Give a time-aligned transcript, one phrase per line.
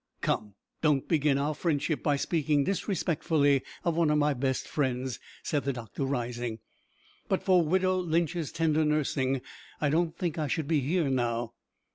[0.21, 5.63] "Come, don't begin our friendship by speaking disrespectfully of one of my best friends," said
[5.63, 6.57] the doctor, rising;
[7.29, 9.43] "but for widow Lynch's tender nursing
[9.79, 11.53] I don't think I should be here now."